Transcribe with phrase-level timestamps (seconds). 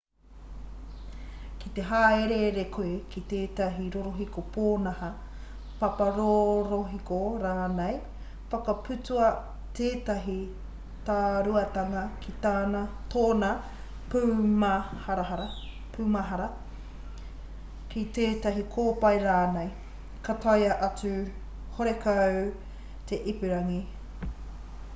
[1.63, 5.09] ki te hāereere koe ki tētahi rorohiko pōnaha
[5.81, 7.99] paparorohiko rānei
[8.53, 9.27] whakaputua
[9.81, 10.37] tētahi
[11.11, 12.81] tāruatanga ki tōna
[14.15, 16.49] pūmahara
[17.93, 19.71] ki tētahi kōpae rānei
[20.29, 21.13] ka taea atu
[21.79, 22.35] horekau
[23.13, 23.79] te ipurangi